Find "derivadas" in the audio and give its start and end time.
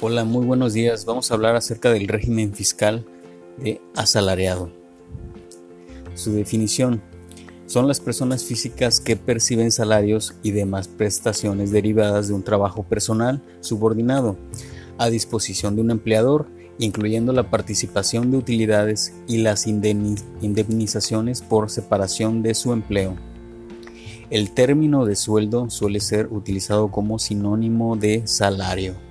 11.72-12.28